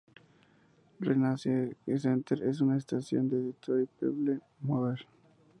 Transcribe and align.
Renaissance 0.99 1.75
Center 1.99 2.41
es 2.49 2.59
una 2.59 2.75
estación 2.77 3.29
del 3.29 3.51
Detroit 3.51 3.87
People 3.99 4.39
Mover. 4.61 5.05